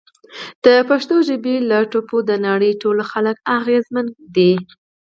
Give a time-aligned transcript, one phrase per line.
[0.65, 4.53] د پښتو ژبې له ټپو د نړۍ ټول خلک اغیزمن دي!